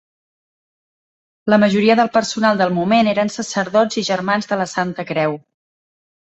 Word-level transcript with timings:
La 1.53 1.59
majoria 1.63 1.95
del 1.99 2.09
personal 2.15 2.61
del 2.63 2.73
moment 2.79 3.11
eren 3.13 3.31
sacerdots 3.35 4.01
i 4.03 4.05
germans 4.09 4.51
de 4.55 4.59
la 4.63 4.67
Santa 4.73 5.07
Creu. 5.13 5.39